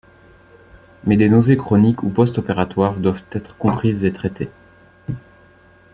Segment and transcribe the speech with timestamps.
[1.03, 4.49] Mais des nausées chroniques ou post-opératoires doivent être comprises et traitées.